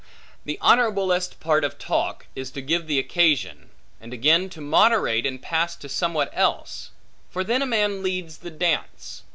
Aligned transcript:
The 0.45 0.57
honorablest 0.63 1.39
part 1.39 1.63
of 1.63 1.77
talk, 1.77 2.25
is 2.35 2.49
to 2.53 2.61
give 2.63 2.87
the 2.87 2.97
occasion; 2.97 3.69
and 3.99 4.11
again 4.13 4.49
to 4.49 4.59
moderate, 4.59 5.27
and 5.27 5.39
pass 5.39 5.75
to 5.75 5.87
somewhat 5.87 6.31
else; 6.33 6.89
for 7.29 7.43
then 7.43 7.61
a 7.61 7.67
man 7.67 8.01
leads 8.01 8.39
the 8.39 8.49
dance. 8.49 9.21